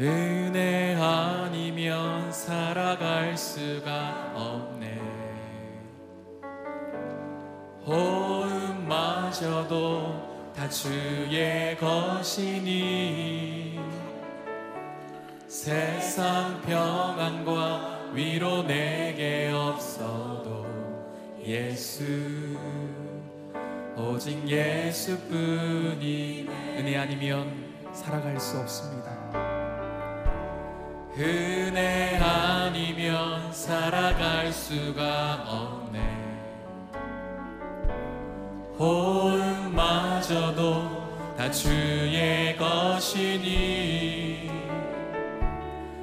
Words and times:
은혜 0.00 0.94
아니면 0.94 2.30
살아갈 2.30 3.36
수가 3.36 4.32
없네 4.32 4.96
호흡마저도 8.78 10.52
다 10.54 10.68
주의 10.68 11.76
것이니 11.76 13.80
세상 15.48 16.62
평안과 16.62 18.10
위로 18.12 18.62
내게 18.62 19.50
없어도 19.52 20.64
예수 21.42 22.04
오직 23.96 24.46
예수뿐이 24.46 26.46
은혜 26.78 26.96
아니면 26.96 27.74
살아갈 27.92 28.38
수 28.38 28.60
없습니다. 28.60 29.17
은혜 31.18 32.16
아니면 32.16 33.52
살아갈 33.52 34.52
수가 34.52 35.44
없네. 35.46 35.98
호흡마저도 38.78 40.56
다 41.36 41.50
주의 41.50 42.56
것이니 42.56 44.50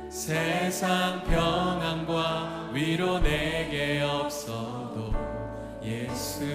세상 0.09 1.23
평안과 1.23 2.71
위로 2.73 3.19
내게 3.19 4.01
없어도 4.01 5.13
예수 5.83 6.45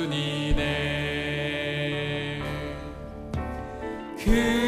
그 4.24 4.61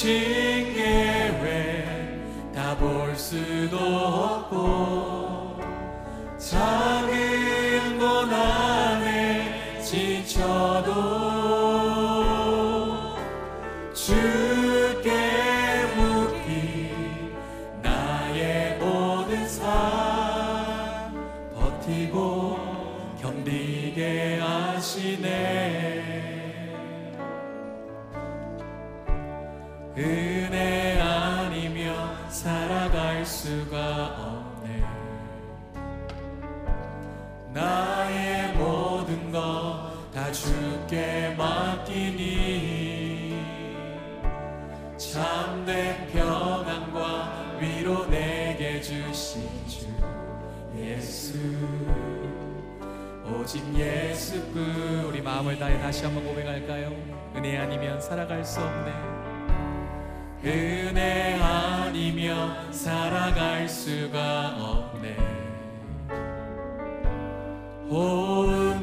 신계획 0.00 1.44
다 2.54 2.74
볼 2.74 3.14
수도 3.14 3.76
없고 3.76 5.60
작은 6.38 7.98
고난에 7.98 9.82
지쳐도 9.82 10.94
주께 13.92 15.10
묻기 15.94 16.94
나의 17.82 18.78
모든 18.78 19.46
삶 19.46 21.12
버티고 21.54 22.56
견디게 23.20 24.38
하시네 24.40 26.19
은혜 30.00 31.00
아니면 31.00 32.28
살아갈 32.30 33.24
수가 33.24 34.16
없네. 34.62 34.84
나의 37.52 38.54
모든 38.54 39.30
것 39.30 39.90
다 40.12 40.30
주께 40.32 41.34
맡기니 41.38 43.40
참된 44.96 46.06
평안과 46.08 47.56
위로 47.60 48.06
내게 48.06 48.80
주신 48.80 49.48
주 49.68 49.86
예수. 50.76 51.38
오직 53.24 53.62
예수뿐. 53.74 55.04
우리 55.06 55.22
마음을 55.22 55.56
다해 55.58 55.78
다시 55.80 56.04
한번 56.04 56.24
고백할까요? 56.26 56.90
은혜 57.36 57.56
아니면 57.58 58.00
살아갈 58.00 58.44
수 58.44 58.60
없네 58.60 59.19
은혜 60.44 61.38
아니면 61.40 62.72
살아갈 62.72 63.68
수가 63.68 64.56
없네. 64.58 65.16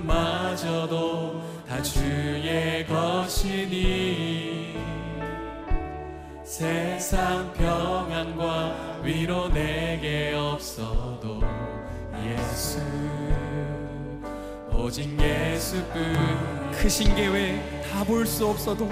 호흡마저도 0.08 1.42
다 1.68 1.82
주의 1.82 2.86
것이니 2.86 4.78
세상 6.44 7.52
평안과 7.54 9.02
위로 9.04 9.50
내게 9.50 10.34
없어도 10.36 11.42
예수 12.26 12.80
오직 14.72 15.20
예수뿐. 15.20 16.72
크신 16.72 17.16
계획 17.16 17.60
다 17.92 18.04
볼 18.04 18.26
수 18.26 18.48
없어도 18.48 18.88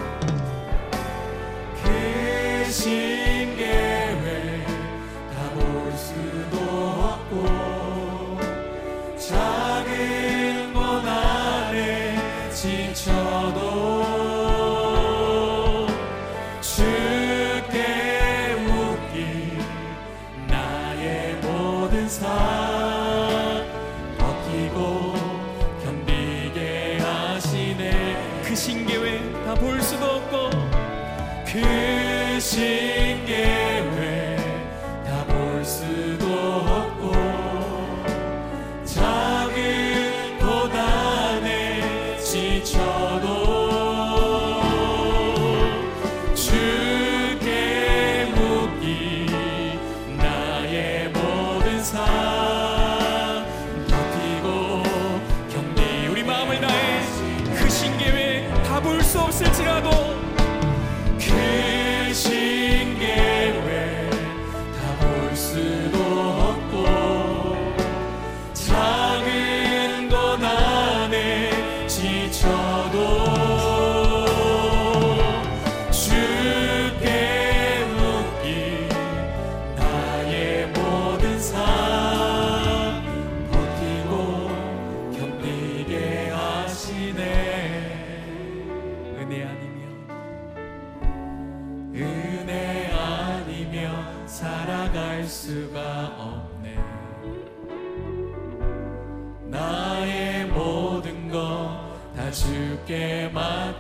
크신 2.76 3.56
계획 3.56 4.66
다 5.34 5.50
볼 5.56 5.94
수도 5.94 6.58
없고 6.60 7.34
작은 9.18 10.74
고난에 10.74 12.18
지쳐도 12.52 13.62
주께 16.60 18.56
묻기 18.68 19.58
나의 20.50 21.36
모든 21.36 22.10
삶 22.10 22.45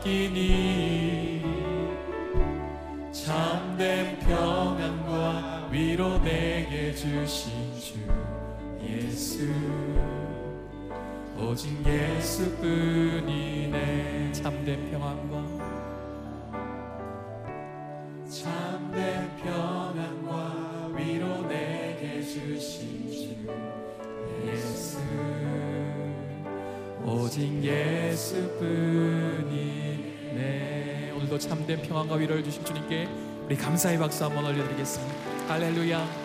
맡기니 0.06 1.42
참된 3.12 4.20
평안과 4.20 5.70
위로 5.72 6.20
내게 6.20 6.94
주신 6.94 7.52
주 7.80 7.96
예수. 8.88 9.50
오직 11.40 11.84
예수뿐이네. 11.86 13.02
참된 14.32 14.92
평안과 14.92 15.85
오직 27.16 27.64
예수뿐이 27.64 28.66
네. 30.36 31.14
오늘도 31.16 31.40
참된 31.40 31.82
평안과 31.82 32.16
위로를 32.16 32.44
주신 32.44 32.66
주님께 32.66 33.08
우리 33.46 33.56
감사의 33.56 33.98
박수 33.98 34.26
한번 34.26 34.46
올려드리겠습니다. 34.46 35.16
할렐루야 35.48 36.25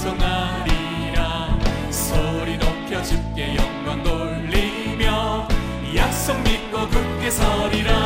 찬송하리라. 0.00 1.58
소리 1.90 2.56
높여 2.56 3.02
주께 3.02 3.54
영광 3.54 4.02
돌리며 4.02 5.46
약속 5.94 6.40
믿고 6.42 6.88
굳게 6.88 7.30
서리라. 7.30 7.99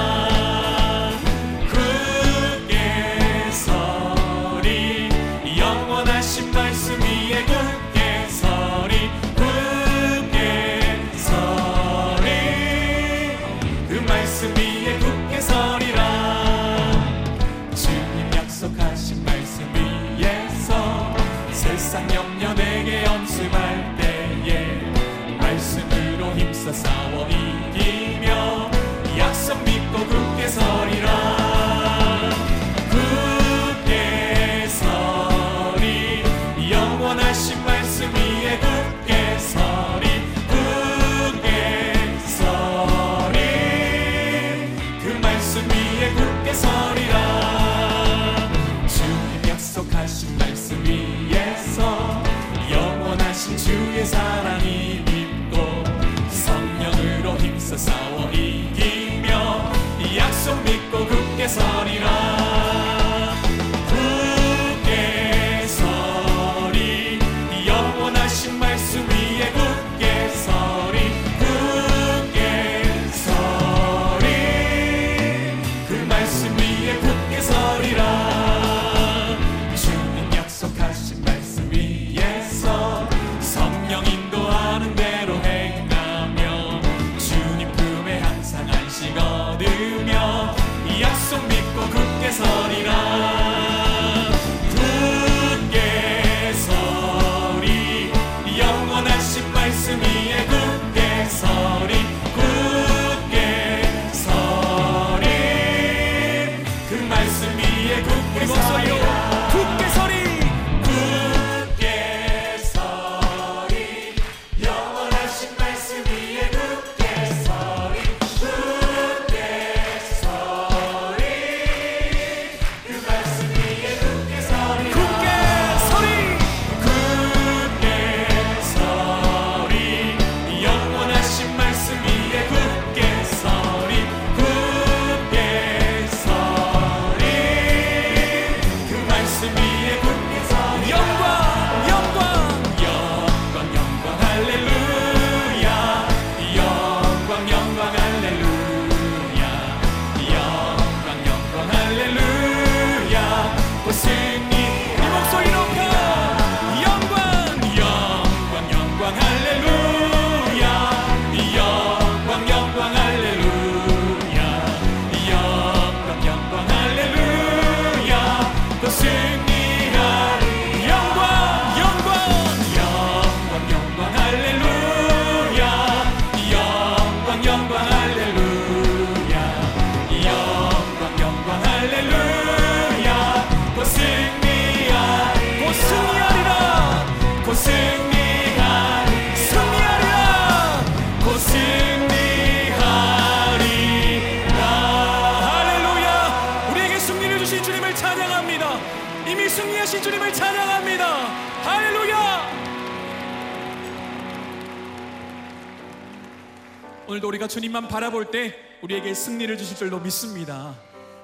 오늘도 207.14 207.28
우리가 207.28 207.46
주님만 207.46 207.86
바라볼 207.86 208.32
때 208.32 208.56
우리에게 208.82 209.14
승리를 209.14 209.56
주실 209.56 209.76
줄로 209.76 210.00
믿습니다. 210.00 210.74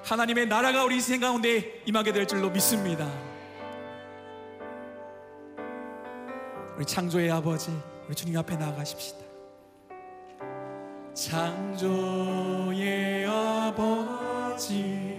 하나님의 0.04 0.46
나라가 0.46 0.84
우리 0.84 0.94
인생 0.96 1.18
가운데 1.20 1.82
임하게 1.84 2.12
될 2.12 2.28
줄로 2.28 2.48
믿습니다. 2.50 3.10
우리 6.76 6.86
창조의 6.86 7.32
아버지, 7.32 7.72
우리 8.06 8.14
주님 8.14 8.38
앞에 8.38 8.54
나아가십시다. 8.56 9.18
창조의 11.12 11.66
아버지 13.26 15.18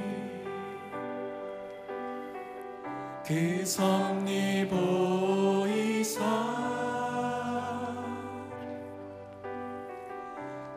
그 3.27 3.65
섭리 3.65 4.69
보이사 4.69 6.60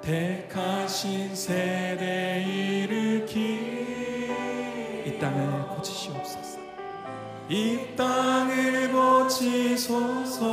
택하신 0.05 1.35
세대 1.35 2.45
일으키 2.47 3.41
이 5.07 5.19
땅을 5.19 5.69
고치시옵소서. 5.69 6.59
이 7.49 7.79
땅을 7.97 8.93
고치소서. 8.93 10.45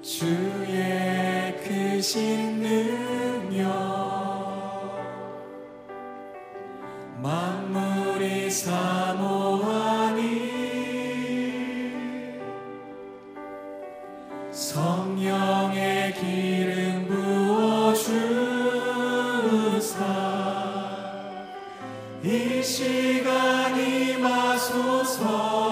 주의 0.00 1.56
크신 1.64 2.47
이 22.24 22.62
시간이 22.62 24.18
마소서. 24.18 25.67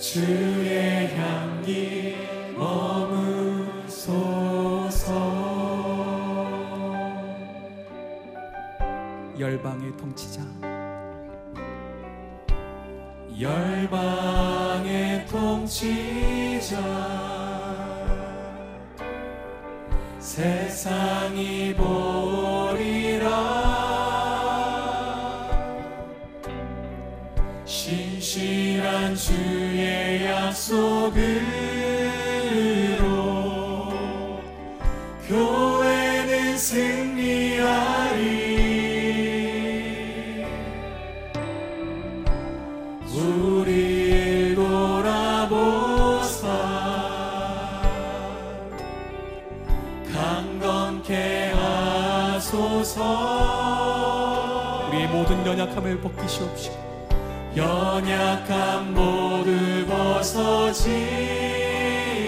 주의 0.00 1.08
향기 1.16 2.16
머무소서. 2.54 3.46
열방의 9.38 9.96
통치자. 9.96 10.42
열방의 13.40 15.26
통치자. 15.26 16.76
세상이 20.18 21.74
보 21.74 22.35
신실한 27.66 29.16
주의 29.16 30.24
약속으로 30.24 31.16
교회는 35.26 36.56
승리하리. 36.56 37.56
우리를 43.12 44.54
돌아보사 44.54 46.46
강건케 50.14 51.50
하소서. 51.50 53.02
우리의 54.88 55.08
모든 55.08 55.44
연약함을 55.44 56.00
벗기시옵시고 56.00 56.85
연약한 57.56 58.92
모두 58.92 59.86
벗어지. 59.86 60.90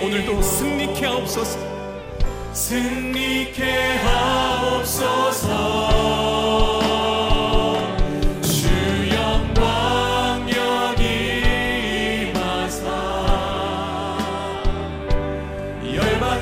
오늘도 0.03 0.41
승리케 0.41 1.05
하옵소서. 1.05 1.59
승리케 2.53 3.99
하옵소서. 3.99 5.59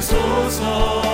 주소서. 0.01 1.12